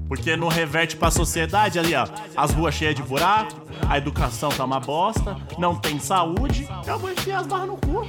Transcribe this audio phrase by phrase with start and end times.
[0.07, 2.07] Porque não reverte pra sociedade ali, ó.
[2.35, 6.65] As ruas cheias de buraco, a educação tá uma bosta, não tem saúde.
[6.87, 8.07] Eu vou enfiar as barras no cu.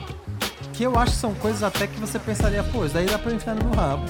[0.73, 3.33] Que eu acho que são coisas até que você pensaria, pô, isso daí dá pra
[3.33, 4.05] enfiar no rabo.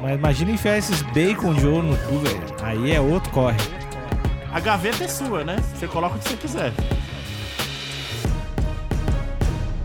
[0.00, 2.56] Mas imagina enfiar esses bacon de ouro no cu, velho.
[2.62, 3.58] Aí é outro corre.
[4.52, 5.56] A gaveta é sua, né?
[5.74, 6.72] Você coloca o que você quiser.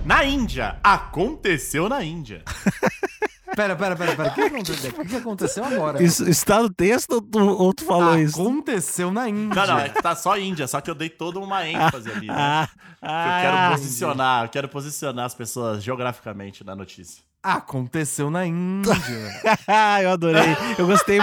[0.05, 0.77] Na Índia.
[0.83, 2.43] Aconteceu na Índia.
[3.55, 4.29] Pera, pera, pera, pera.
[4.29, 6.01] O que aconteceu, o que aconteceu agora?
[6.01, 8.41] Isso está no texto ou tu, ou tu falou isso?
[8.41, 9.65] Aconteceu na Índia.
[9.65, 12.27] Não, não, é que tá só Índia, só que eu dei toda uma ênfase ali,
[12.27, 12.33] né?
[12.33, 12.69] Ah,
[13.01, 17.21] eu ah, quero posicionar, eu quero posicionar as pessoas geograficamente na notícia.
[17.43, 18.93] Aconteceu na Índia.
[20.03, 20.55] eu adorei.
[20.77, 21.17] Eu gostei,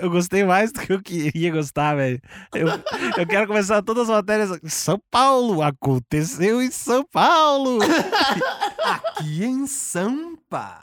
[0.00, 2.20] eu gostei mais do que eu queria gostar, velho.
[2.54, 2.68] Eu,
[3.16, 4.56] eu quero começar todas as matérias.
[4.64, 7.80] São Paulo, aconteceu em São Paulo.
[8.84, 10.78] Aqui em Sampa.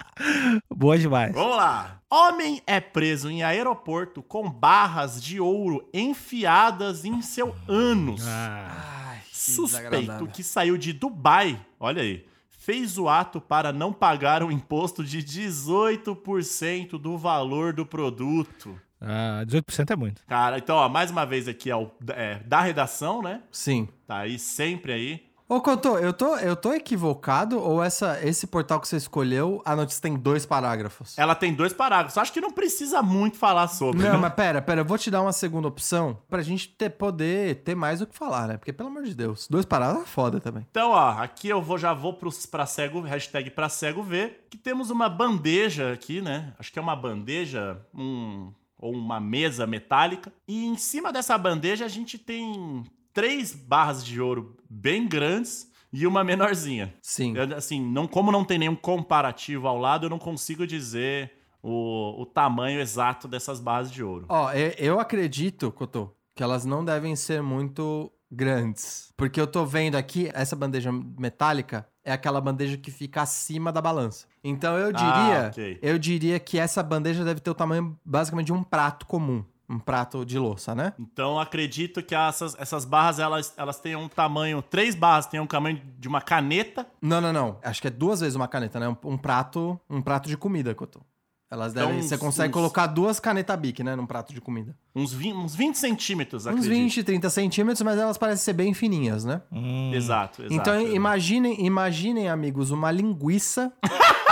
[0.69, 1.33] Boa demais.
[1.33, 2.01] Vamos lá.
[2.09, 8.21] Homem é preso em aeroporto com barras de ouro enfiadas em seu ânus.
[8.27, 10.27] Ah, Ai, que Suspeito desagradável.
[10.27, 12.25] que saiu de Dubai, olha aí,
[12.65, 18.81] fez o ato para não pagar o imposto de 18% do valor do produto.
[18.99, 20.23] ah, 18% é muito.
[20.25, 23.43] Cara, então, ó, mais uma vez aqui, ó, é, da redação, né?
[23.51, 23.87] Sim.
[24.07, 25.24] Tá aí sempre aí.
[25.47, 29.75] Ô, Cotô, eu tô, eu tô equivocado ou essa, esse portal que você escolheu, a
[29.75, 31.15] notícia tem dois parágrafos?
[31.19, 32.17] Ela tem dois parágrafos.
[32.17, 34.01] Acho que não precisa muito falar sobre.
[34.01, 37.61] Não, mas pera, pera, eu vou te dar uma segunda opção pra gente ter, poder
[37.63, 38.57] ter mais o que falar, né?
[38.57, 40.65] Porque, pelo amor de Deus, dois parágrafos é foda também.
[40.71, 44.57] Então, ó, aqui eu vou, já vou pros, pra cego, hashtag pra cego ver, que
[44.57, 46.55] temos uma bandeja aqui, né?
[46.57, 50.33] Acho que é uma bandeja, um, ou uma mesa metálica.
[50.47, 52.83] E em cima dessa bandeja a gente tem
[53.15, 56.93] três barras de ouro bem grandes e uma menorzinha.
[57.01, 57.33] Sim.
[57.35, 61.31] Eu, assim, não, como não tem nenhum comparativo ao lado, eu não consigo dizer
[61.63, 64.25] o, o tamanho exato dessas barras de ouro.
[64.29, 69.13] Ó, eu, eu acredito, Cotô, que elas não devem ser muito grandes.
[69.15, 73.81] Porque eu tô vendo aqui, essa bandeja metálica é aquela bandeja que fica acima da
[73.81, 74.27] balança.
[74.43, 75.79] Então eu diria, Ah, ok.
[75.81, 79.43] eu diria que essa bandeja deve ter o tamanho basicamente de um prato comum.
[79.67, 80.93] Um prato de louça, né?
[80.99, 84.61] Então acredito que essas, essas barras elas, elas têm um tamanho.
[84.61, 86.85] Três barras têm um tamanho de uma caneta.
[87.01, 87.57] Não, não, não.
[87.63, 88.87] Acho que é duas vezes uma caneta, né?
[88.87, 91.01] Um, um prato, um prato de comida, Cotô.
[91.49, 92.01] Elas Então, devem.
[92.01, 93.95] Você uns- consegue uns- colocar duas canetas Bic, né?
[93.95, 94.75] Num prato de comida.
[94.95, 96.69] Uns 20, uns 20 centímetros, Uns acredito.
[96.71, 99.41] 20, 30 centímetros, mas elas parecem ser bem fininhas, né?
[99.51, 100.53] Hum, Exato, exato.
[100.53, 103.71] Então imaginem, imaginem, amigos, uma linguiça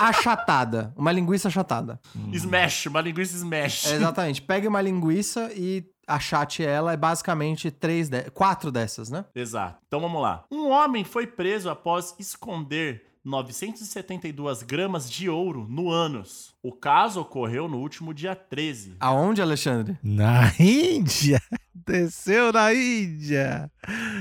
[0.00, 0.92] achatada.
[0.96, 2.00] Uma linguiça achatada.
[2.32, 3.86] Smash, uma linguiça smash.
[3.86, 4.42] É, exatamente.
[4.42, 6.92] Pegue uma linguiça e achate ela.
[6.92, 8.30] É basicamente três de...
[8.30, 9.24] quatro dessas, né?
[9.34, 9.80] Exato.
[9.86, 10.44] Então vamos lá.
[10.50, 16.54] Um homem foi preso após esconder 972 gramas de ouro no ânus.
[16.62, 18.96] O caso ocorreu no último dia 13.
[18.98, 19.96] Aonde, Alexandre?
[20.02, 21.40] Na Índia.
[21.86, 23.70] Desceu na Índia.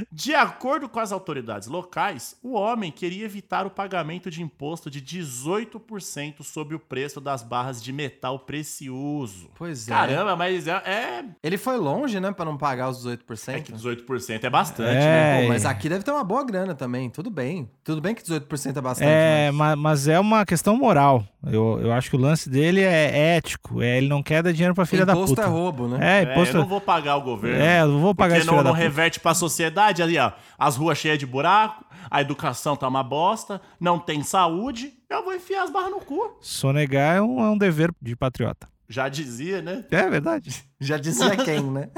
[0.10, 5.02] De acordo com as autoridades locais, o homem queria evitar o pagamento de imposto de
[5.02, 9.50] 18% sobre o preço das barras de metal precioso.
[9.56, 9.92] Pois é.
[9.92, 12.32] Caramba, mas é, é, Ele foi longe, né?
[12.32, 13.54] Pra não pagar os 18%.
[13.56, 15.00] é que 18% é bastante, É.
[15.40, 15.42] né?
[15.42, 17.10] Pô, mas aqui deve ter uma boa grana também.
[17.10, 17.70] Tudo bem.
[17.84, 19.08] Tudo bem que 18% é bastante.
[19.10, 19.56] É, mas...
[19.70, 21.26] ma- mas é uma questão moral.
[21.46, 23.82] Eu, eu acho que o lance dele é ético.
[23.82, 25.48] É, ele não quer dar dinheiro pra filha da Imposto puta.
[25.48, 25.98] é roubo, né?
[26.00, 26.56] É, É, imposto.
[26.56, 27.62] eu não vou pagar o governo.
[27.62, 30.32] É, eu não vou pagar Porque esse não, da não reverte pra sociedade ali, ó.
[30.58, 34.94] As ruas cheias de buraco, a educação tá uma bosta, não tem saúde.
[35.10, 36.38] Eu vou enfiar as barras no cu.
[36.42, 38.68] Sonegar é um, é um dever de patriota.
[38.90, 39.84] Já dizia, né?
[39.92, 40.64] É verdade.
[40.80, 41.90] Já dizia quem, né?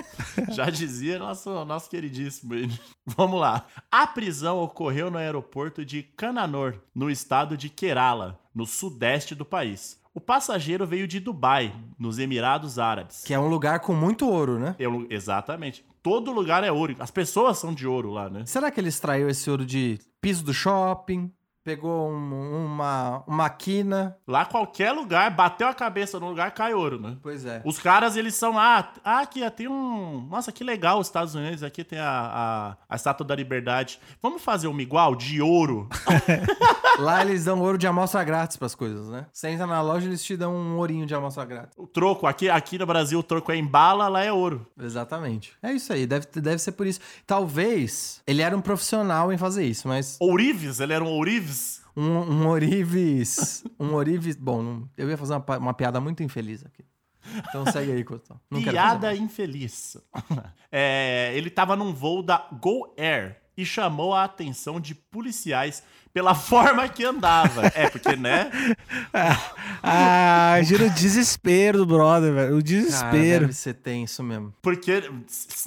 [0.50, 2.56] Já dizia nosso, nosso queridíssimo.
[2.56, 2.74] ele.
[3.06, 3.68] Vamos lá.
[3.92, 10.00] A prisão ocorreu no aeroporto de Cananor, no estado de Kerala, no sudeste do país.
[10.20, 13.24] O passageiro veio de Dubai, nos Emirados Árabes.
[13.24, 14.76] Que é um lugar com muito ouro, né?
[14.78, 15.86] Eu- exatamente.
[16.04, 16.94] Todo lugar é ouro.
[17.00, 18.44] As pessoas são de ouro lá, né?
[18.46, 21.32] Será que ele extraiu esse ouro de piso do shopping,
[21.64, 24.18] pegou um- uma, uma quina.
[24.28, 27.18] Lá qualquer lugar, bateu a cabeça no lugar, cai ouro, né?
[27.22, 27.62] Pois é.
[27.66, 28.58] Os caras, eles são.
[28.58, 30.28] Ah, ah, aqui tem um.
[30.30, 31.64] Nossa, que legal os Estados Unidos.
[31.64, 34.00] Aqui tem a, a, a estátua da liberdade.
[34.22, 35.88] Vamos fazer uma igual, de ouro.
[37.00, 39.26] Lá eles dão ouro de amostra grátis pras coisas, né?
[39.32, 41.78] Você entra na loja eles te dão um ourinho de amostra grátis.
[41.78, 44.66] O troco, aqui, aqui no Brasil, o troco é em bala, lá é ouro.
[44.80, 45.54] Exatamente.
[45.62, 47.00] É isso aí, deve, deve ser por isso.
[47.26, 51.49] Talvez ele era um profissional em fazer isso, mas Ourives, ele era um ourives.
[51.96, 53.64] Um, um Orives.
[53.80, 54.36] Um Orives.
[54.36, 56.84] Bom, eu ia fazer uma, uma piada muito infeliz aqui.
[57.48, 58.40] Então segue aí, Couto.
[58.50, 59.98] Não quero fazer Piada infeliz.
[60.72, 65.82] É, ele tava num voo da Go Air e chamou a atenção de policiais
[66.14, 67.66] pela forma que andava.
[67.74, 68.52] É, porque, né?
[69.82, 72.48] Ah, gira o desespero do brother, velho.
[72.48, 73.40] O Cara, desespero.
[73.46, 74.54] deve ser tenso mesmo.
[74.62, 75.10] Porque,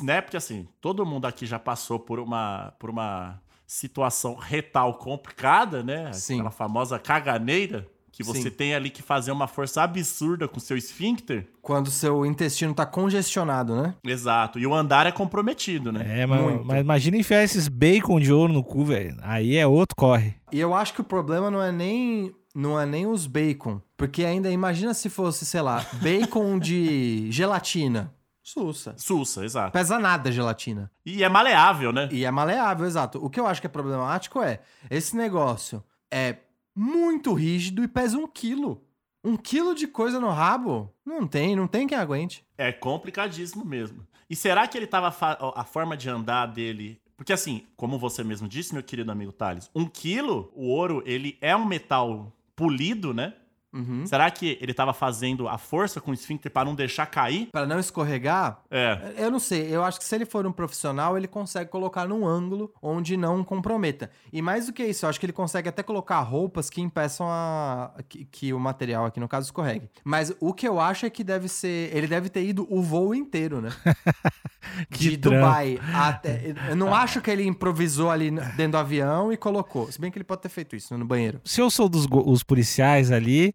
[0.02, 0.20] né?
[0.20, 3.40] Porque assim, todo mundo aqui já passou por uma, por uma
[3.72, 6.12] situação retal complicada, né?
[6.12, 6.34] Sim.
[6.34, 8.50] Aquela famosa caganeira que você Sim.
[8.50, 11.48] tem ali que fazer uma força absurda com seu esfíncter.
[11.62, 13.94] Quando seu intestino tá congestionado, né?
[14.04, 14.58] Exato.
[14.58, 16.20] E o andar é comprometido, né?
[16.20, 19.16] É, mas, mas imagina enfiar esses bacon de ouro no cu, velho.
[19.22, 20.34] Aí é outro corre.
[20.52, 24.26] E eu acho que o problema não é nem não é nem os bacon, porque
[24.26, 28.12] ainda imagina se fosse, sei lá, bacon de gelatina.
[28.42, 28.94] Sussa.
[28.98, 29.72] Sussa, exato.
[29.72, 30.90] Pesa nada a gelatina.
[31.06, 32.08] E é maleável, né?
[32.10, 33.24] E é maleável, exato.
[33.24, 34.60] O que eu acho que é problemático é
[34.90, 36.38] esse negócio é
[36.74, 38.84] muito rígido e pesa um quilo.
[39.24, 40.92] Um quilo de coisa no rabo?
[41.06, 42.44] Não tem, não tem quem aguente.
[42.58, 44.04] É complicadíssimo mesmo.
[44.28, 45.14] E será que ele tava.
[45.54, 47.00] A forma de andar dele.
[47.16, 51.38] Porque assim, como você mesmo disse, meu querido amigo Thales, um quilo, o ouro, ele
[51.40, 53.34] é um metal polido, né?
[53.72, 54.04] Uhum.
[54.06, 57.48] Será que ele tava fazendo a força com o esfíncter para não deixar cair?
[57.50, 59.14] Para não escorregar, É.
[59.16, 59.74] eu não sei.
[59.74, 63.42] Eu acho que se ele for um profissional, ele consegue colocar num ângulo onde não
[63.42, 64.10] comprometa.
[64.32, 67.26] E mais do que isso, eu acho que ele consegue até colocar roupas que impeçam
[67.30, 69.88] a que, que o material aqui no caso escorregue.
[70.04, 73.14] Mas o que eu acho é que deve ser, ele deve ter ido o voo
[73.14, 73.70] inteiro, né?
[74.90, 75.38] Que de trampo.
[75.38, 76.54] Dubai até.
[76.68, 79.90] Eu não acho que ele improvisou ali dentro do avião e colocou.
[79.90, 81.40] Se bem que ele pode ter feito isso no banheiro.
[81.44, 83.52] Se eu sou dos os policiais ali,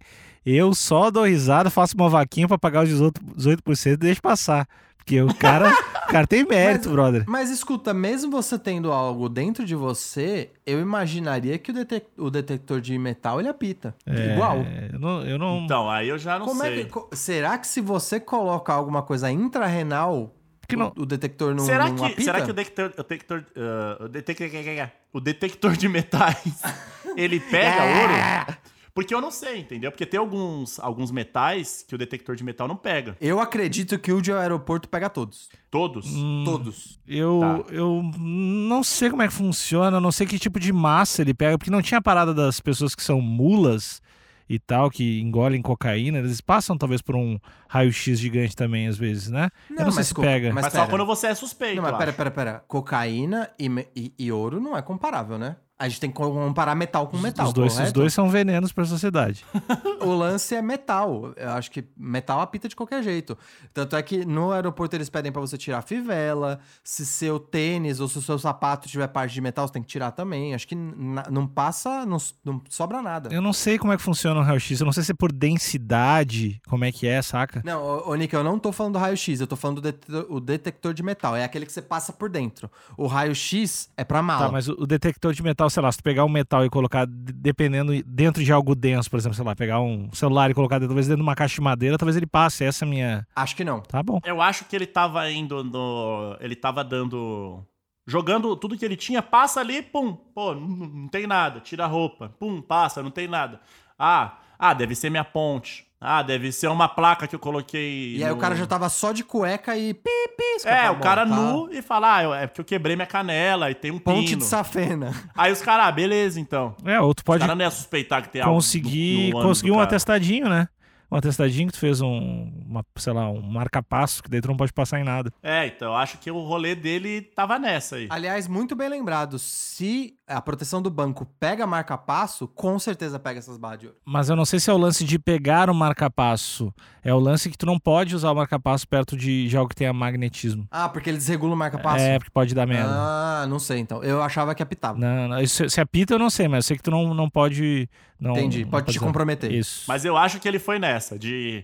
[0.56, 4.68] eu só dou risada, faço uma vaquinha pra pagar os 18%, 18% e deixo passar.
[4.98, 7.24] Porque o cara, o cara tem mérito, Mas- brother.
[7.28, 12.30] Mas escuta, mesmo você tendo algo dentro de você, eu imaginaria que o, detec- o
[12.30, 13.96] detector de metal ele apita.
[14.06, 14.58] Igual.
[14.58, 15.22] É, eu não.
[15.26, 16.84] Eu não Então, aí eu já não Como é sei.
[16.84, 20.34] que, co- será que se você coloca alguma coisa intrarenal,
[20.68, 22.22] que não- o, o detector não, será, não que, apita?
[22.24, 22.92] será que o detector.
[22.94, 26.62] O detector, ah, o detector, o detector de metais
[27.16, 28.58] ele pega ouro?
[28.98, 29.92] Porque eu não sei, entendeu?
[29.92, 33.16] Porque tem alguns, alguns metais que o detector de metal não pega.
[33.22, 35.50] Eu acredito que o de aeroporto pega todos.
[35.70, 36.08] Todos.
[36.16, 37.00] Hum, Todos.
[37.08, 37.74] Eu, Tá.
[37.76, 41.60] eu não sei como é que funciona, não sei que tipo de massa ele pega,
[41.60, 44.02] porque não tinha a parada das pessoas que são mulas
[44.50, 47.38] e tal, que engolem cocaína, eles passam talvez por um
[47.70, 49.50] raio-x gigante também, às vezes, né?
[49.70, 50.52] eu não sei se pega.
[50.52, 51.76] Mas, Mas, só quando você é suspeito.
[51.76, 52.64] Não, mas pera, pera, pera.
[52.68, 55.56] Cocaína e, e- e ouro não é comparável, né?
[55.79, 58.83] A gente tem que comparar metal com metal, os, dois, os dois são venenos pra
[58.85, 59.45] sociedade.
[60.00, 61.33] O lance é metal.
[61.35, 63.38] Eu acho que metal apita de qualquer jeito.
[63.74, 66.59] Tanto é que no aeroporto eles pedem pra você tirar a fivela.
[66.83, 69.88] Se seu tênis ou se o seu sapato tiver parte de metal, você tem que
[69.88, 70.53] tirar também.
[70.53, 73.33] Acho que não passa, não, não sobra nada.
[73.33, 75.31] Eu não sei como é que funciona o raio-x, eu não sei se é por
[75.31, 77.62] densidade, como é que é, saca?
[77.65, 80.25] Não, ô, ô Nick, eu não tô falando do raio-x, eu tô falando do detector,
[80.29, 81.35] o detector de metal.
[81.35, 82.69] É aquele que você passa por dentro.
[82.95, 84.46] O raio-x é pra mala.
[84.46, 87.05] Tá, mas o detector de metal, sei lá, se tu pegar um metal e colocar,
[87.07, 91.07] dependendo, dentro de algo denso, por exemplo, sei lá, pegar um celular e colocar talvez
[91.07, 92.63] dentro de uma caixa de madeira, talvez ele passe.
[92.63, 93.27] Essa é a minha.
[93.36, 93.81] Acho que não.
[93.81, 94.19] Tá bom.
[94.24, 96.38] Eu acho que ele tava indo no.
[96.39, 97.63] Ele tava dando.
[98.05, 101.88] Jogando tudo que ele tinha, passa ali, pum, pô, não, não tem nada, tira a
[101.88, 103.59] roupa, pum, passa, não tem nada.
[104.00, 105.87] Ah, ah, deve ser minha ponte.
[106.00, 108.18] Ah, deve ser uma placa que eu coloquei.
[108.18, 110.92] E aí no- o cara já tava só de cueca e pi, pi, você É,
[110.92, 111.36] o cara tá.
[111.36, 114.27] nu e fala, ah, eu- é porque eu quebrei minha canela e tem um Ponte
[114.30, 114.38] pino.
[114.38, 115.12] de safena.
[115.36, 116.75] Aí os caras, ah, beleza, então.
[116.86, 119.72] É, ou tu Os pode caras não ia suspeitar que tem algo conseguir, ânus conseguir
[119.72, 119.86] um cara.
[119.86, 120.68] atestadinho, né?
[121.10, 124.58] Um atestadinho que tu fez um, uma, sei lá, um marca-passo, que daí tu não
[124.58, 125.32] pode passar em nada.
[125.42, 128.08] É, então eu acho que o rolê dele tava nessa aí.
[128.12, 129.39] Aliás, muito bem lembrado.
[129.39, 133.98] Se a proteção do banco pega marca-passo, com certeza pega essas barras de ouro.
[134.05, 136.74] Mas eu não sei se é o lance de pegar o marca-passo.
[137.01, 139.75] É o lance que tu não pode usar o marca-passo perto de, de algo que
[139.75, 140.67] tenha magnetismo.
[140.69, 142.03] Ah, porque eles regulam o marca-passo?
[142.03, 142.89] É, porque pode dar merda.
[142.91, 144.03] Ah, não sei então.
[144.03, 145.00] Eu achava que apitava.
[145.00, 147.29] Não, não, se, se apita eu não sei, mas eu sei que tu não, não
[147.29, 147.89] pode...
[148.19, 148.63] Não, Entendi.
[148.63, 149.05] não Pode te usar.
[149.05, 149.51] comprometer.
[149.51, 149.86] Isso.
[149.88, 151.63] Mas eu acho que ele foi nessa, de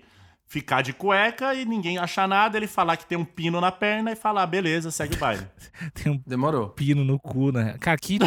[0.54, 4.12] ficar de cueca e ninguém achar nada, ele falar que tem um pino na perna
[4.12, 5.48] e falar, beleza, segue o baile.
[5.96, 6.70] Tem um Demorou.
[6.70, 7.76] pino no cu, né?
[7.80, 8.20] Cara, que,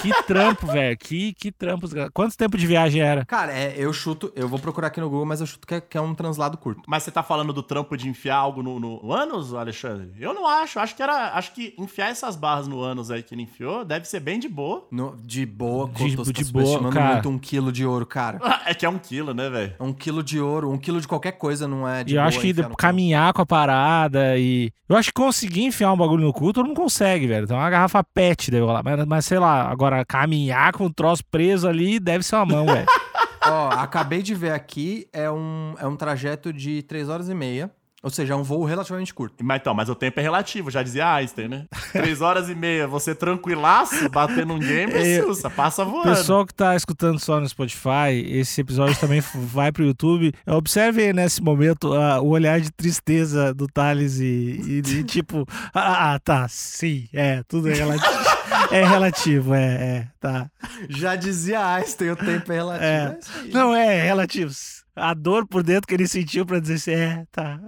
[0.00, 0.96] que trampo, velho.
[0.96, 1.86] Que, que trampo.
[2.14, 3.24] Quanto tempo de viagem era?
[3.26, 5.80] Cara, é, eu chuto, eu vou procurar aqui no Google, mas eu chuto que é,
[5.80, 6.82] que é um translado curto.
[6.88, 10.10] Mas você tá falando do trampo de enfiar algo no, no ânus, Alexandre?
[10.18, 10.78] Eu não acho.
[10.80, 11.32] Acho que era.
[11.34, 14.48] Acho que enfiar essas barras no ânus aí que ele enfiou deve ser bem de
[14.48, 14.86] boa.
[14.90, 17.12] No- de boa, De- você de tá boa, cara.
[17.14, 18.40] muito um quilo de ouro, cara.
[18.66, 19.74] É que é um quilo, né, velho?
[19.78, 22.40] Um quilo de ouro, um quilo de qualquer coisa não é de E eu acho
[22.40, 22.76] que no cu.
[22.76, 24.70] caminhar com a parada e.
[24.88, 27.44] Eu acho que conseguir enfiar um bagulho no cu, todo mundo consegue, velho.
[27.44, 28.82] Então uma garrafa pet deve rolar.
[28.84, 32.66] Mas, mas sei lá, agora caminhar com o troço preso ali deve ser uma mão,
[32.66, 32.86] velho.
[33.48, 37.70] Ó, acabei de ver aqui, é um, é um trajeto de 3 horas e meia.
[38.02, 39.42] Ou seja, é um voo relativamente curto.
[39.42, 41.64] Mas então, mas o tempo é relativo, já dizia Einstein, né?
[41.92, 46.14] Três horas e meia, você tranquilaço, batendo um game, É, sussa, passa voando.
[46.14, 50.32] Pessoal que tá escutando só no Spotify, esse episódio também vai pro YouTube.
[50.46, 55.46] Observe aí nesse momento ah, o olhar de tristeza do Thales e, e de tipo,
[55.74, 58.25] ah, ah, tá, sim, é, tudo é relativo.
[58.70, 60.50] É relativo, é, é, tá.
[60.88, 62.84] Já dizia Einstein, o tempo é relativo.
[62.84, 63.18] É.
[63.44, 63.52] É.
[63.52, 64.52] Não, é relativo.
[64.94, 67.60] A dor por dentro que ele sentiu pra dizer assim, é, tá.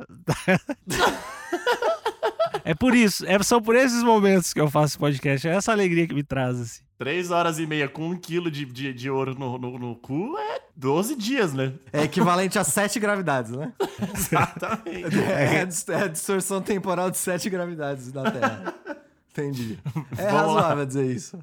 [2.65, 5.47] é por isso, é, são por esses momentos que eu faço esse podcast.
[5.47, 6.89] É essa alegria que me traz, assim.
[6.99, 10.37] Três horas e meia com um quilo de, de, de ouro no, no, no cu
[10.37, 11.73] é 12 dias, né?
[11.93, 13.73] É equivalente a sete gravidades, né?
[14.13, 15.17] Exatamente.
[15.21, 18.75] É é a distorção temporal de sete gravidades na Terra.
[19.39, 19.79] Entendi.
[20.19, 20.61] É Vamos lá.
[20.63, 21.39] razoável dizer isso.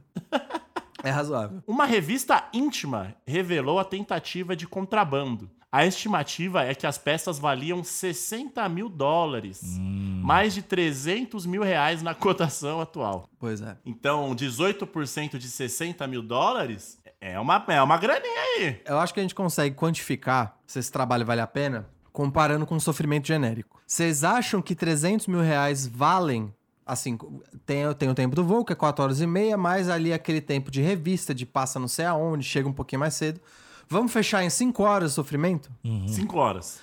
[1.03, 1.63] É razoável.
[1.67, 5.49] Uma revista íntima revelou a tentativa de contrabando.
[5.71, 12.01] A estimativa é que as peças valiam 60 mil dólares, mais de 300 mil reais
[12.01, 13.27] na cotação atual.
[13.37, 13.75] Pois é.
[13.85, 18.81] Então, 18% de 60 mil dólares é uma, é uma graninha aí.
[18.85, 22.75] Eu acho que a gente consegue quantificar se esse trabalho vale a pena comparando com
[22.75, 23.81] o sofrimento genérico.
[23.85, 26.53] Vocês acham que 300 mil reais valem?
[26.85, 27.17] Assim,
[27.65, 30.39] tem, tem o tempo do voo, que é 4 horas e meia, mais ali aquele
[30.39, 33.41] tempo de revista, de passa não sei aonde, chega um pouquinho mais cedo.
[33.89, 35.71] Vamos fechar em 5 horas de sofrimento?
[36.07, 36.79] Cinco horas.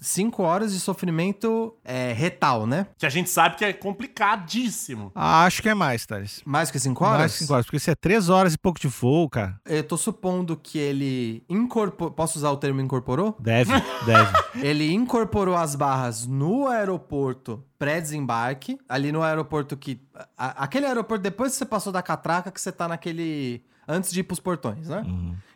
[0.00, 2.86] 5 horas de sofrimento é, retal, né?
[2.98, 5.12] Que a gente sabe que é complicadíssimo.
[5.14, 6.42] Acho que é mais, Thales.
[6.44, 7.18] Mais que 5 horas?
[7.18, 9.60] Mais que cinco horas, porque se é três horas e pouco de voo, cara.
[9.64, 12.12] Eu tô supondo que ele incorporou.
[12.12, 13.36] Posso usar o termo incorporou?
[13.40, 13.72] Deve,
[14.06, 14.32] deve.
[14.66, 18.78] Ele incorporou as barras no aeroporto pré-desembarque.
[18.88, 20.00] Ali no aeroporto que.
[20.36, 23.62] a- aquele aeroporto, depois que você passou da catraca, que você tá naquele.
[23.88, 25.04] Antes de ir pros portões, né?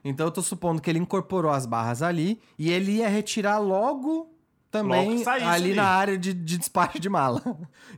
[0.04, 4.30] Então eu tô supondo que ele incorporou as barras ali e ele ia retirar logo
[4.70, 5.74] também ali ali.
[5.74, 7.42] na área de, de despacho de mala.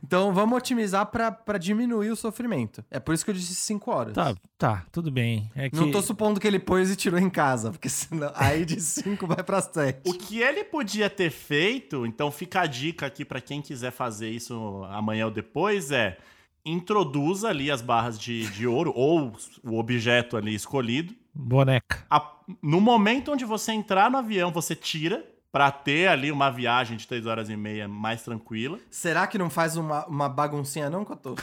[0.03, 2.83] Então vamos otimizar pra, pra diminuir o sofrimento.
[2.91, 4.13] É por isso que eu disse 5 horas.
[4.13, 5.49] Tá, tá, tudo bem.
[5.55, 5.75] É que...
[5.75, 9.25] Não tô supondo que ele pôs e tirou em casa, porque senão aí de 5
[9.25, 10.01] vai pra 7.
[10.05, 14.29] O que ele podia ter feito, então fica a dica aqui pra quem quiser fazer
[14.29, 16.17] isso amanhã ou depois, é
[16.65, 21.13] introduza ali as barras de, de ouro ou o objeto ali escolhido.
[21.33, 22.05] Boneca.
[22.09, 26.97] A- no momento onde você entrar no avião, você tira pra ter ali uma viagem
[26.97, 28.79] de 3 horas e meia mais tranquila.
[28.89, 31.35] Será que não faz uma, uma baguncinha não, que eu tô?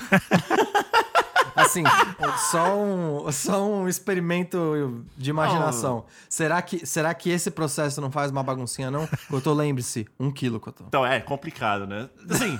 [1.55, 1.83] Assim,
[2.51, 6.07] só um, só um experimento de imaginação.
[6.29, 9.09] Será, que, será que esse processo não faz uma baguncinha, não?
[9.29, 10.85] Cotô, lembre-se, um quilo, Cotô.
[10.89, 12.09] Então é complicado, né?
[12.31, 12.59] Assim,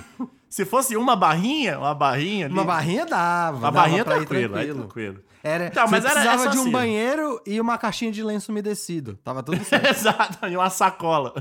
[0.51, 2.53] se fosse uma barrinha, uma barrinha ali.
[2.53, 3.57] Uma barrinha dava.
[3.57, 5.19] Uma dava barrinha ir tranquilo, aí tranquilo.
[5.43, 6.71] Era, Então, você mas era- precisava é de um assim.
[6.71, 9.17] banheiro e uma caixinha de lenço umedecido.
[9.23, 9.87] Tava tudo certo.
[9.87, 11.33] Exato, e uma sacola.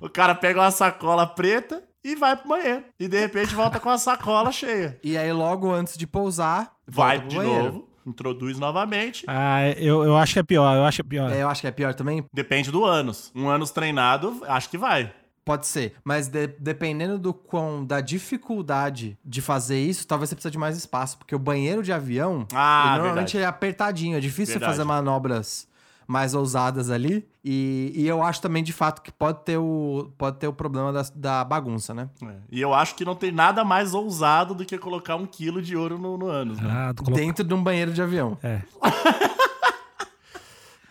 [0.00, 2.84] O cara pega uma sacola preta e vai pro banheiro.
[3.00, 4.98] E de repente volta com a sacola cheia.
[5.02, 7.64] e aí, logo antes de pousar, Vai de banheiro.
[7.64, 9.24] novo, introduz novamente.
[9.26, 11.30] Ah, eu, eu acho que é pior, eu acho que é pior.
[11.32, 12.24] É, eu acho que é pior também.
[12.32, 13.32] Depende do ânus.
[13.34, 15.12] Um ânus treinado, acho que vai.
[15.46, 20.50] Pode ser, mas de- dependendo do quão da dificuldade de fazer isso, talvez você precise
[20.50, 23.36] de mais espaço, porque o banheiro de avião, Ah, ele normalmente verdade.
[23.36, 24.72] ele é apertadinho, é difícil você Verdade.
[24.72, 25.68] fazer manobras
[26.04, 27.26] mais ousadas ali.
[27.44, 30.92] E, e eu acho também de fato que pode ter o pode ter o problema
[30.92, 32.08] da, da bagunça, né?
[32.24, 32.34] É.
[32.50, 35.76] E eu acho que não tem nada mais ousado do que colocar um quilo de
[35.76, 36.68] ouro no, no ânus, né?
[36.72, 37.24] Ah, tu colocou...
[37.24, 38.36] Dentro de um banheiro de avião.
[38.42, 38.62] É.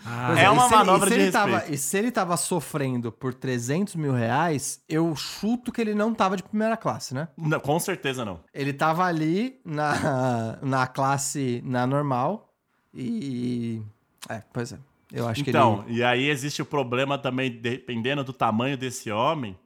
[0.05, 1.65] Ah, É uma ele- manobra de tava.
[1.67, 6.37] E se ele tava sofrendo por 300 mil reais, eu chuto que ele não tava
[6.37, 7.27] de primeira classe, né?
[7.35, 8.39] Não, com certeza não.
[8.53, 12.53] Ele tava ali na, na classe, na normal.
[12.93, 13.81] E.
[14.29, 14.77] É, pois é.
[15.11, 15.99] Eu acho então, que ele.
[15.99, 19.57] e aí existe o problema também, dependendo do tamanho desse homem.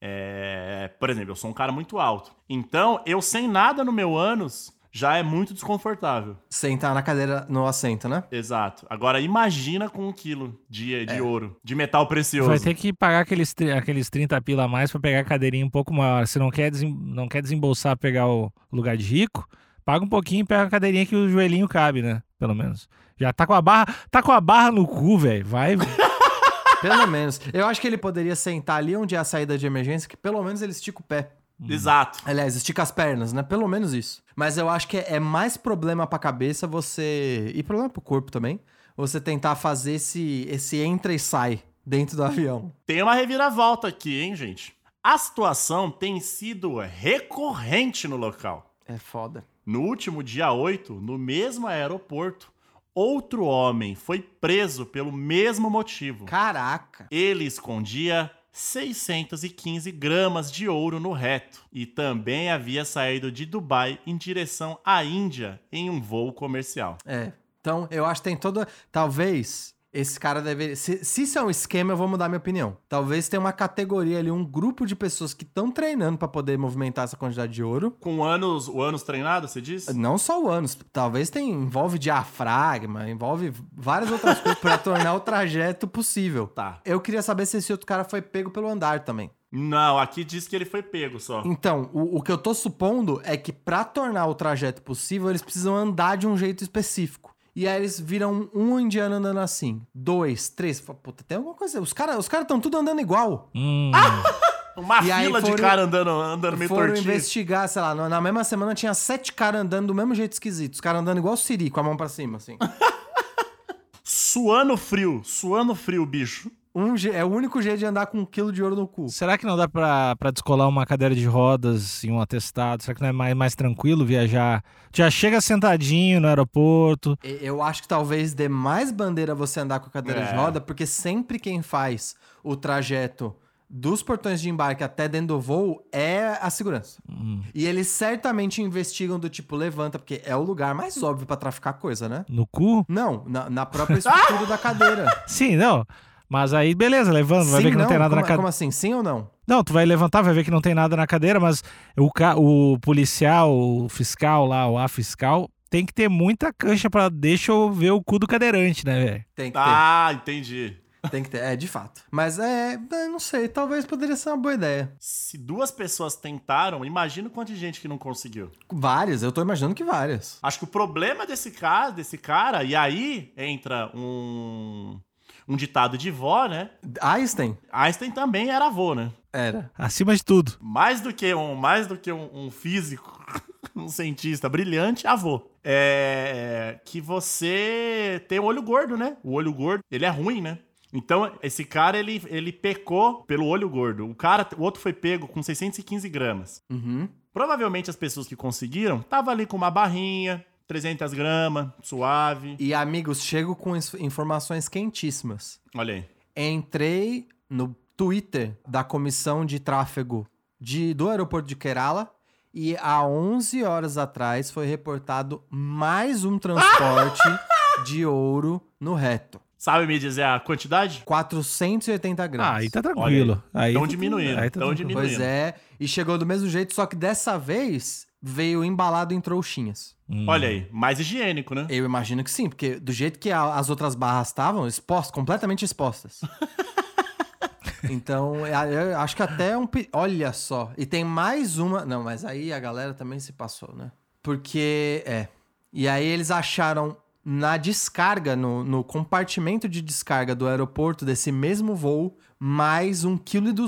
[0.00, 2.32] É, por exemplo, eu sou um cara muito alto.
[2.48, 6.36] Então, eu sem nada no meu ânus, já é muito desconfortável.
[6.48, 8.24] Sentar na cadeira no assento, né?
[8.30, 8.86] Exato.
[8.90, 11.22] Agora imagina com um quilo de, de É.
[11.22, 12.48] ouro, de metal precioso.
[12.50, 15.70] Vai ter que pagar aqueles, aqueles 30 pila a mais pra pegar a cadeirinha um
[15.70, 16.26] pouco maior.
[16.26, 19.46] Se não quer, desem- não quer desembolsar pegar o lugar de rico,
[19.84, 22.22] paga um pouquinho e pega a cadeirinha que o joelhinho cabe, né?
[22.38, 22.88] Pelo menos.
[23.16, 25.44] Já tá com a barra, tá com a barra no cu, velho.
[25.46, 25.76] Vai.
[26.80, 27.40] Pelo menos.
[27.52, 30.42] Eu acho que ele poderia sentar ali onde é a saída de emergência, que pelo
[30.42, 31.30] menos ele estica o pé.
[31.68, 32.18] Exato.
[32.24, 33.42] Aliás, estica as pernas, né?
[33.42, 34.22] Pelo menos isso.
[34.34, 37.52] Mas eu acho que é é mais problema pra cabeça você.
[37.54, 38.60] E problema pro corpo também.
[38.96, 42.72] Você tentar fazer esse, esse entra e sai dentro do avião.
[42.86, 44.74] Tem uma reviravolta aqui, hein, gente?
[45.02, 48.74] A situação tem sido recorrente no local.
[48.86, 49.44] É foda.
[49.64, 52.52] No último dia 8, no mesmo aeroporto,
[52.94, 56.26] outro homem foi preso pelo mesmo motivo.
[56.26, 57.06] Caraca.
[57.10, 64.16] Ele escondia 615 gramas de ouro no reto e também havia saído de Dubai em
[64.16, 66.98] direção à Índia em um voo comercial.
[67.06, 67.32] É.
[67.60, 68.66] Então, eu acho que tem toda.
[68.90, 70.76] Talvez esse cara deveria.
[70.76, 72.76] Se, se isso é um esquema, eu vou mudar minha opinião.
[72.88, 77.04] Talvez tenha uma categoria ali, um grupo de pessoas que estão treinando pra poder movimentar
[77.04, 77.90] essa quantidade de ouro.
[78.00, 79.92] Com anos, o anos treinado, você disse?
[79.92, 85.20] Não só o ânus, talvez tem, envolve diafragma, envolve várias outras coisas pra tornar o
[85.20, 86.46] trajeto possível.
[86.46, 86.80] Tá.
[86.84, 89.30] Eu queria saber se esse outro cara foi pego pelo andar também.
[89.52, 91.42] Não, aqui diz que ele foi pego só.
[91.44, 95.42] Então, o, o que eu tô supondo é que pra tornar o trajeto possível, eles
[95.42, 97.34] precisam andar de um jeito específico.
[97.60, 100.80] E aí eles viram um indiano andando assim, dois, três.
[100.80, 101.78] Fala, Puta, tem alguma coisa.
[101.78, 103.50] Os caras os cara estão tudo andando igual.
[103.54, 103.90] Hum,
[104.78, 107.02] Uma E fila de foram- cara andando, andando meio Foram tortinho.
[107.12, 110.72] investigar, sei lá, na na mesma semana tinha sete caras andando do mesmo jeito esquisito.
[110.72, 112.56] Os caras andando igual o Siri, com a mão pra cima, assim.
[114.02, 116.50] Suando frio, suando frio, bicho.
[116.74, 119.08] Um é o único jeito de andar com um quilo de ouro no cu.
[119.08, 122.82] será que não dá pra, pra descolar uma cadeira de rodas em um atestado?
[122.82, 124.62] Será que não é mais, mais tranquilo viajar?
[124.94, 127.18] Já chega sentadinho no aeroporto.
[127.24, 130.36] E- Eu acho que talvez dê mais bandeira você andar com a cadeira de É.
[130.36, 133.34] roda, porque sempre quem faz o trajeto
[133.72, 137.00] dos portões de embarque até dentro do voo é a segurança.
[137.08, 141.36] Hum, E eles certamente investigam do tipo levanta, porque é o lugar mais óbvio pra
[141.36, 142.24] traficar coisa, né?
[142.28, 142.84] no cu?
[142.88, 145.06] Não, na, na própria estrutura da cadeira.
[145.26, 145.84] Sim, não.
[146.30, 148.36] Mas aí, beleza, levanta, vai Sim, ver que não, tem nada como, na cadeira.
[148.36, 148.70] como assim?
[148.70, 149.28] Sim ou não?
[149.48, 151.62] Não, tu vai levantar, vai ver que não tem nada na cadeira, mas
[151.98, 156.88] o, ca- o policial, o fiscal lá, o A fiscal, tem que ter muita cancha
[156.88, 159.24] pra deixa eu ver o cu do cadeirante, né, velho?
[159.34, 160.70] Tem que Ah, entendi.
[161.02, 161.10] ter.
[161.10, 161.38] Tem que ter.
[161.38, 162.02] É, de fato.
[162.12, 164.92] Mas é, é, não sei, talvez poderia ser uma boa ideia.
[165.00, 168.50] Se duas pessoas tentaram, imagina o quanto de gente que não conseguiu.
[168.70, 170.38] Várias, eu tô imaginando que várias.
[170.42, 175.00] Acho que o problema desse cara, desse cara, e aí entra um,
[175.48, 176.70] um ditado de vó, né?
[177.00, 177.56] Einstein?
[177.72, 179.12] Einstein também era avô, né?
[179.32, 179.70] Era.
[179.76, 180.52] Acima de tudo.
[180.60, 183.24] Mais do que um, mais do que um, um físico,
[183.74, 185.48] um cientista brilhante, avô.
[185.62, 189.16] É que você tem o olho gordo, né?
[189.22, 190.58] O olho gordo, ele é ruim, né?
[190.92, 194.08] Então, esse cara, ele, ele pecou pelo olho gordo.
[194.08, 196.62] O cara, o outro foi pego com 615 gramas.
[196.68, 197.08] Uhum.
[197.32, 202.54] Provavelmente as pessoas que conseguiram tava ali com uma barrinha, 300 gramas, suave.
[202.56, 205.58] E amigos, chego com informações quentíssimas.
[205.74, 206.04] Olha aí.
[206.36, 210.28] Entrei no Twitter da comissão de tráfego
[210.60, 212.08] de, do aeroporto de Kerala
[212.54, 217.20] e há 11 horas atrás foi reportado mais um transporte
[217.84, 219.40] de ouro no reto.
[219.58, 221.02] Sabe me dizer a quantidade?
[221.04, 222.52] 480 gramas.
[222.52, 223.42] Ah, aí tá tranquilo.
[223.52, 225.08] Aí Tão tá- diminuindo, aí tá tão diminuindo.
[225.08, 229.94] Pois é, e chegou do mesmo jeito, só que dessa vez veio embalado em trouxinhas.
[230.08, 230.26] Hum.
[230.28, 231.66] Olha aí, mais higiênico, né?
[231.70, 235.64] Eu imagino que sim, porque do jeito que a- as outras barras estavam, expostas, completamente
[235.64, 236.20] expostas.
[237.88, 239.68] então, eu- eu acho que até um.
[239.92, 240.72] Olha só.
[240.76, 241.84] E tem mais uma.
[241.84, 243.90] Não, mas aí a galera também se passou, né?
[244.22, 245.02] Porque.
[245.06, 245.28] É.
[245.72, 251.76] E aí eles acharam na descarga, no, no compartimento de descarga do aeroporto desse mesmo
[251.76, 253.18] voo, mais 1,2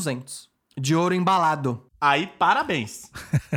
[0.04, 0.24] kg
[0.76, 1.86] de ouro embalado.
[2.04, 3.08] Aí, parabéns.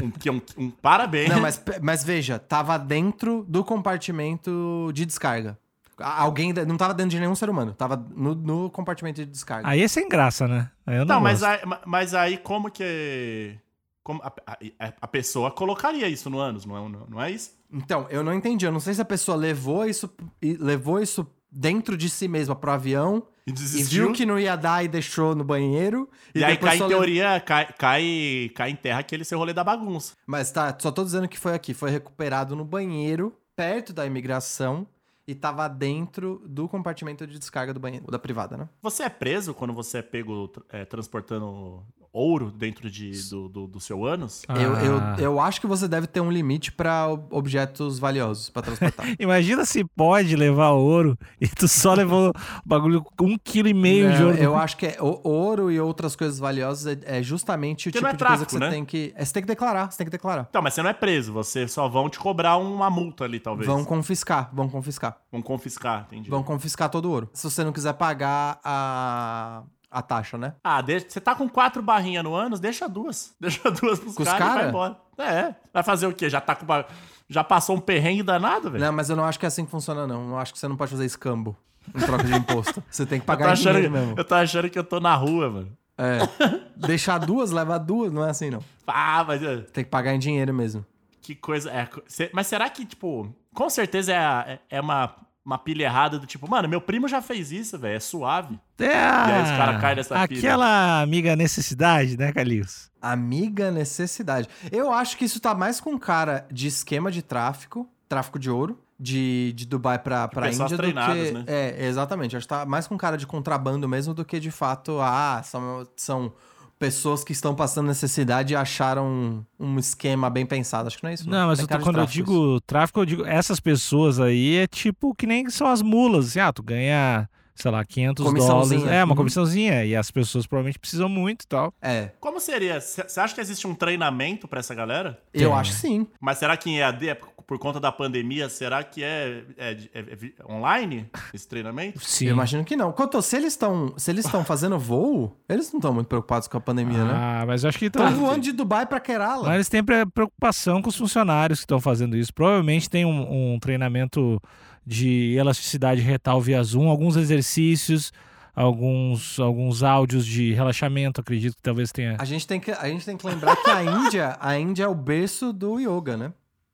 [0.04, 1.30] Um, que um, um parabéns.
[1.30, 5.58] Não, mas, mas veja, tava dentro do compartimento de descarga.
[5.98, 9.68] Alguém não tava dentro de nenhum ser humano, tava no, no compartimento de descarga.
[9.68, 10.70] Aí é sem graça, né?
[10.86, 13.58] Aí eu não, Não, mas aí, mas aí como que.
[14.04, 14.32] Como a,
[14.80, 17.52] a- a pessoa colocaria isso no ânus, não é, não, não é isso?
[17.72, 18.64] Então, eu não entendi.
[18.66, 20.08] Eu não sei se a pessoa levou isso,
[20.44, 24.06] levou isso dentro de si mesma pro avião E e desistiu.
[24.06, 26.10] viu que não ia dar e deixou no banheiro.
[26.34, 29.64] E, aí depois cai em teoria, cai, cai, cai em terra aquele seu rolê da
[29.64, 30.16] bagunça.
[30.26, 31.74] Mas tá, só tô dizendo que foi aqui.
[31.74, 34.88] Foi recuperado no banheiro, perto da imigração,
[35.28, 38.70] e tava dentro do compartimento de descarga do banheiro, da privada, né?
[38.82, 41.84] Você é preso quando você é pego é, transportando
[42.16, 44.44] ouro dentro de, do, do, do seu ânus?
[44.50, 45.16] Eu, eu, Ah.
[45.20, 49.06] eu acho que você deve ter um limite pra ob- objetos valiosos pra transportar.
[49.20, 52.32] Imagina se pode levar ouro e tu só levou
[52.66, 54.38] bagulho com um quilo e meio de ouro.
[54.38, 58.06] eu acho que é, o- ouro e outras coisas valiosas é, é justamente o tipo
[58.08, 58.70] é de coisa tráfico, que você né?
[58.70, 59.14] tem que.
[59.16, 60.48] é, você tem que declarar, você tem que declarar.
[60.50, 63.68] Então, mas você não é preso, você só vão te cobrar uma multa ali, talvez.
[63.68, 65.18] Vão confiscar, vão confiscar.
[65.32, 66.30] Vão confiscar, entendi.
[66.30, 67.30] Vão confiscar todo o ouro.
[67.34, 69.64] Se você não quiser pagar a,
[69.98, 70.54] a taxa, né?
[70.64, 73.34] Ah, deixa, você tá com quatro barrinhas no ânus, deixa duas.
[73.40, 74.70] Deixa duas pros caras e vai cara?
[74.70, 74.98] embora.
[75.18, 76.30] É, vai fazer o quê?
[76.30, 76.86] Já tá com ba-
[77.30, 78.84] Já passou um perrengue danado, velho?
[78.84, 80.30] Não, mas eu não acho que é assim que funciona, não.
[80.32, 81.56] Eu acho que você não pode fazer escambo
[81.94, 82.84] em troca de imposto.
[82.90, 84.16] Você tem que Eu pagar em achando, dinheiro mesmo.
[84.18, 85.78] eu tô achando que eu tô na rua, mano.
[85.98, 86.18] É.
[86.76, 88.60] Deixar duas, levar duas, não é assim, não.
[88.88, 90.86] Ah, mas é, Tem que pagar em dinheiro meso.
[91.22, 91.72] que coisa.
[91.72, 91.88] É,
[92.34, 94.18] mas será que, tipo, com certeza é,
[94.54, 97.98] é, é uma, uma pilha errada do tipo, mano, meu primo já fez isso, velho,
[97.98, 98.60] é suave.
[98.80, 100.40] É, aí os cara caem nessa pilha.
[100.40, 102.90] Aquela amiga necessidade, né, Calils?
[103.00, 104.50] Amiga necessidade.
[104.72, 108.80] Eu acho que isso tá mais com cara de esquema de tráfico, tráfico de ouro,
[109.00, 111.34] de, de Dubai pra, pra pessoas Índia do treinadas, que...
[111.34, 111.44] né?
[111.48, 112.36] É, exatamente.
[112.36, 115.88] Acho que tá mais com cara de contrabando mesmo do que de fato, ah, são,
[115.96, 116.34] são
[116.80, 120.88] pessoas que estão passando necessidade e acharam um, esquema bem pensado.
[120.88, 121.30] Acho que não é isso.
[121.30, 124.68] Não, mas Tem eu tô- quando eu digo tráfico, eu digo essas pessoas aí é
[124.68, 126.28] tipo que nem são as mulas.
[126.28, 128.44] Assim, ah, tu ganha, sei lá, 500 dólares.
[128.46, 128.92] Comissãozinha.
[128.94, 129.18] É, uma Uhum.
[129.18, 129.86] comissãozinha.
[129.86, 131.74] E as pessoas provavelmente precisam muito e tal.
[131.82, 132.82] É, Como seria?
[132.82, 135.18] Você acha que existe um treinamento pra essa galera?
[135.34, 135.58] eu Tem.
[135.60, 136.08] acho que sim.
[136.20, 137.16] Mas será que em EAD, é
[137.48, 142.00] por- conta da pandemia, será que é, é- é- é online esse treinamento?
[142.00, 142.26] Sim.
[142.28, 142.92] Eu imagino que não.
[142.92, 146.58] Quanto, se eles estão se eles estão fazendo voo, eles não estão muito preocupados com
[146.58, 147.14] a pandemia, né?
[147.14, 149.44] Ah, mas eu acho que Estão então, voando de Dubai pra Kerala.
[149.46, 152.34] Mas eles têm pre- preocupação com os funcionários que estão fazendo isso.
[152.34, 154.42] Provavelmente tem um, um treinamento
[154.86, 158.12] de elasticidade retal via Zoom, alguns exercícios,
[158.56, 162.16] alguns, alguns áudios de relaxamento, acredito que talvez tenha.
[162.20, 164.88] A gente tem que, a gente tem que lembrar que a Índia, a Índia é
[164.88, 166.32] o berço do yoga, né?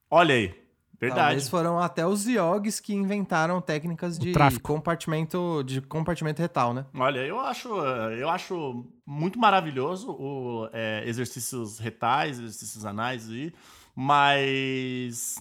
[0.09, 0.53] Olha aí,
[1.01, 1.21] verdade.
[1.21, 6.85] Talvez foram até os yogis que inventaram técnicas de compartimento, de compartimento retal, né?
[6.93, 13.51] Olha, eu acho, eu acho muito maravilhoso o é, exercícios retais, exercícios anais aí,
[13.95, 15.35] mas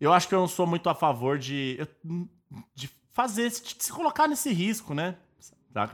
[0.00, 1.78] eu acho que eu não sou muito a favor de,
[2.74, 5.16] de fazer, de se colocar nesse risco, né?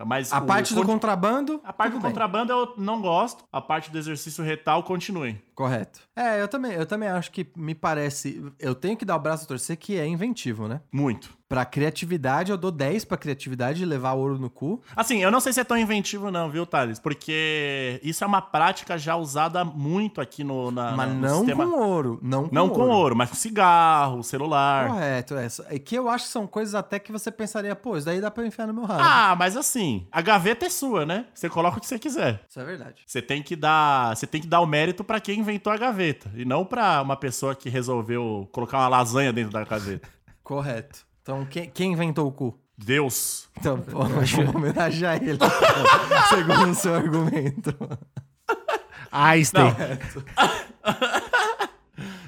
[0.07, 1.61] Mas A o- parte do contrabando.
[1.62, 2.11] a parte do bem.
[2.11, 5.40] contrabando eu não gosto, a parte do exercício retal continue.
[5.58, 6.02] Correto.
[6.14, 8.40] É, eu também, eu também acho que me parece.
[8.60, 10.80] Eu tenho que dar o braço a torcer que é inventivo, né?
[10.92, 11.36] Muito.
[11.48, 14.82] Pra criatividade, eu dou 10 pra criatividade de levar ouro no cu.
[14.94, 16.98] Assim, eu não sei se é tão inventivo não, viu, Thales?
[16.98, 21.66] Porque isso é uma prática já usada muito aqui no, na, mas no não sistema...
[21.66, 22.18] com ouro.
[22.22, 22.74] Não com Não ouro.
[22.74, 24.88] com ouro, mas com cigarro, celular.
[24.88, 25.48] Correto, é.
[25.70, 28.30] É que eu acho que são coisas até que você pensaria, pô, isso daí dá
[28.30, 29.00] pra eu enfiar no meu rabo.
[29.02, 31.24] Ah, mas assim, a gaveta é sua, né?
[31.32, 32.44] Você coloca o que você quiser.
[32.46, 33.02] Isso é verdade.
[33.06, 36.30] Você tem que dar, você tem que dar o mérito pra quem inventou a gaveta
[36.34, 40.08] e não pra uma pessoa que resolveu colocar uma lasanha dentro da gaveta.
[40.44, 41.06] Correto.
[41.22, 42.58] Então, quem, quem inventou o cu?
[42.76, 43.48] Deus.
[43.58, 45.38] Então, pô, vamos homenagear ele.
[46.28, 47.74] segundo o seu argumento.
[49.11, 49.74] Einstein.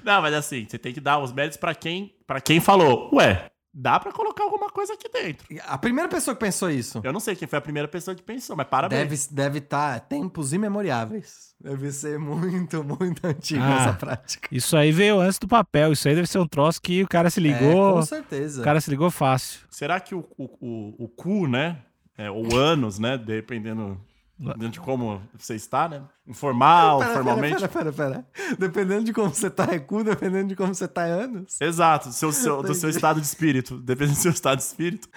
[0.02, 3.10] Não, mas assim, você tem que dar os méritos pra quem, para quem falou.
[3.14, 5.46] Ué, dá pra colocar alguma coisa aqui dentro.
[5.66, 8.22] A primeira pessoa que pensou isso Eu não sei quem foi a primeira pessoa que
[8.22, 9.00] pensou, mas parabéns.
[9.00, 11.54] deve estar deve tá tempos imemoriáveis.
[11.60, 13.80] Deve ser muito, muito antiga Ah.
[13.82, 14.48] essa prática.
[14.50, 15.92] Isso aí veio antes do papel.
[15.92, 17.94] Isso aí deve ser um troço que o cara se É, ligou.
[17.94, 18.60] com certeza.
[18.60, 19.60] o cara se ligou fácil.
[19.70, 21.78] Será que o, o, o, o cu, né?
[22.18, 23.16] É, ou ânus, né?
[23.16, 23.98] Dependendo,
[24.40, 26.02] dependendo de como você está, né?
[26.26, 27.56] Informal, Pera, formalmente.
[27.56, 28.56] Pera, pera, pera, pera.
[28.58, 30.02] Dependendo de como você tá, é cu.
[30.02, 31.60] Dependendo de como você tá, é anos.
[31.60, 33.76] Exato, do seu, seu- do seu estado de espírito.
[33.78, 35.08] Dependendo do seu estado de espírito.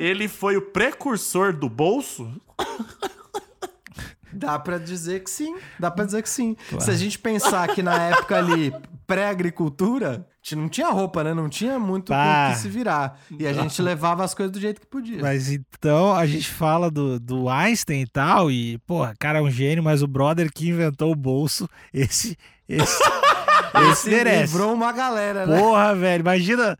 [0.00, 2.30] Ele foi o precursor do bolso.
[4.32, 5.54] Dá pra dizer que sim.
[5.78, 6.56] Dá pra dizer que sim.
[6.80, 8.74] Se a gente pensar que na época ali,
[9.06, 11.32] pré-agricultura, a gente não tinha roupa, né?
[11.34, 12.16] Não tinha muito o
[12.50, 13.18] que se virar.
[13.38, 15.20] E a gente levava as coisas do jeito que podia.
[15.20, 19.50] Mas então a gente fala do, do Einstein e tal, e, porra, cara é um
[19.50, 22.36] gênio, mas o brother que inventou o bolso, esse.
[22.68, 23.02] Esse,
[23.92, 24.52] esse merece.
[24.52, 25.58] livrou uma galera, né?
[25.58, 26.78] Porra, velho, imagina.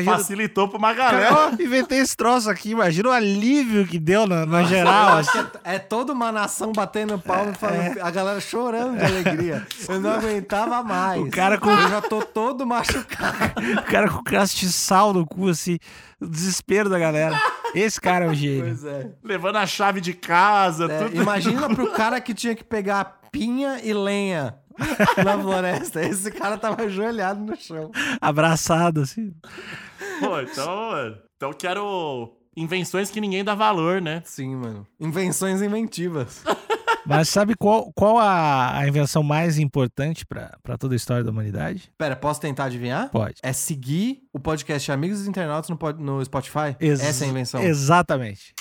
[0.00, 0.16] Imagina.
[0.18, 1.34] Facilitou pra uma Cara, galera.
[1.58, 5.18] ó, inventei esse troço aqui, imagina o alívio que deu na, na geral.
[5.18, 5.38] assim.
[5.38, 8.98] Eu acho que é, é toda uma nação batendo palma e falando, a galera chorando
[8.98, 9.66] de alegria.
[9.88, 11.20] Eu não aguentava mais.
[11.22, 13.60] O cara com- Eu já tô todo machucado.
[13.78, 15.78] O cara com castiçal no cu, assim,
[16.20, 17.38] o desespero da galera.
[17.74, 18.64] Esse cara é um gênio.
[18.64, 19.10] Pois é.
[19.22, 21.16] Levando a chave de casa, É, tudo.
[21.20, 24.54] imagina pro cara que tinha que pegar pinha e lenha
[25.24, 26.02] na floresta.
[26.02, 27.90] Esse cara tava ajoelhado no chão.
[28.20, 29.32] Abraçado, assim.
[30.20, 34.22] Pô, então, mano, então eu quero invenções que ninguém dá valor, né?
[34.24, 34.86] Sim, mano.
[35.00, 36.42] Invenções inventivas.
[37.06, 41.30] Mas sabe qual, qual a, a invenção mais importante pra pra toda a história da
[41.30, 41.92] humanidade?
[41.98, 43.10] Pera, posso tentar adivinhar?
[43.10, 43.34] Pode.
[43.42, 46.74] É seguir o podcast Amigos dos Internautas no, no Spotify?
[46.80, 47.62] Ex- Essa é a invenção.
[47.62, 48.54] Exatamente.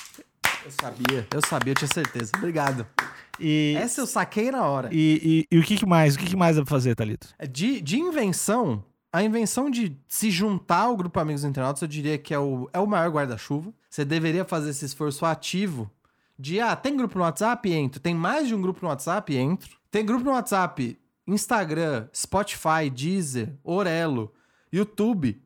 [0.65, 2.31] Eu sabia, eu sabia, eu tinha certeza.
[2.37, 2.85] Obrigado.
[3.39, 4.89] E, Essa eu saquei na hora.
[4.91, 6.15] e, e, e o que, que mais?
[6.15, 7.27] O que, que mais dá pra fazer, Thalito?
[7.37, 12.17] É De, de invenção, a invenção de se juntar ao grupo Amigos Internautas, eu diria
[12.17, 13.73] que é o, é o maior guarda-chuva.
[13.89, 15.89] Você deveria fazer esse esforço ativo
[16.37, 17.71] de, ah, tem grupo no WhatsApp?
[17.71, 17.99] Entro.
[17.99, 19.35] Tem mais de um grupo no WhatsApp?
[19.35, 19.77] Entro.
[19.91, 20.97] Tem grupo no WhatsApp,
[21.27, 24.31] Instagram, Spotify, Deezer, Orelo,
[24.71, 25.39] YouTube.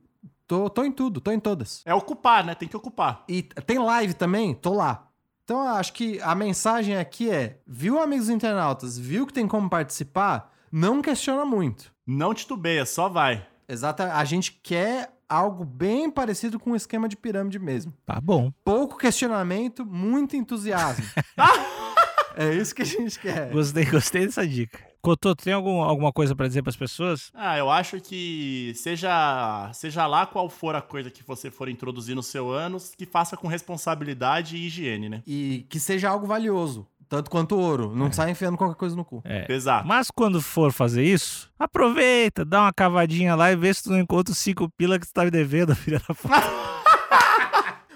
[0.46, 1.82] Tô, tô em tudo, tô em todas.
[1.86, 2.56] É ocupar, né?
[2.56, 3.26] Tem que ocupar.
[3.28, 4.54] E tem live também?
[4.56, 5.07] Tô lá.
[5.48, 9.70] Então eu acho que a mensagem aqui é: viu, amigos internautas, viu que tem como
[9.70, 10.52] participar?
[10.70, 11.90] Não questiona muito.
[12.06, 13.48] Não titubeia, só vai.
[13.66, 17.94] Exata, a gente quer algo bem parecido com um esquema de pirâmide mesmo.
[18.06, 18.52] Tá bom.
[18.62, 21.06] Pouco questionamento, muito entusiasmo.
[22.36, 23.50] é isso que a gente quer.
[23.50, 24.78] Gostei, gostei dessa dica.
[25.02, 27.32] Cotô, tu tem algum, alguma coisa pra dizer pras pessoas?
[27.34, 32.16] Ah, eu acho que seja, seja lá qual for a coisa que você for introduzir
[32.16, 35.24] no seu ano, que faça com responsabilidade e higiene, né?
[35.26, 37.96] E que seja algo valioso, tanto quanto ouro.
[37.96, 39.22] Não sai enfiando qualquer coisa no cu.
[39.24, 39.52] É.
[39.52, 39.88] Exato.
[39.88, 44.00] Mas quando for fazer isso, aproveita, dá uma cavadinha lá e vê se tu não
[44.00, 46.36] encontra os cinco pila que tu tá me devendo, filha da puta.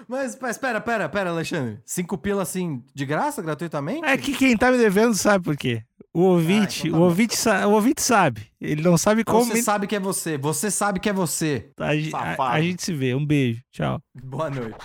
[0.08, 1.80] Mas, mas pera, pera, pera, Alexandre.
[1.86, 4.04] Cinco pila assim, de graça, gratuitamente?
[4.04, 5.84] É que quem tá me devendo sabe por quê.
[6.14, 8.42] O ouvinte, Ah, então tá o, ouvinte o ouvinte sabe.
[8.60, 9.44] Ele não sabe como.
[9.46, 10.36] Você me- sabe que é você.
[10.36, 11.70] Você sabe que é você.
[11.78, 13.14] a, a- a gente se vê.
[13.14, 13.62] Um beijo.
[13.72, 13.98] Tchau.
[14.22, 14.76] Boa noite.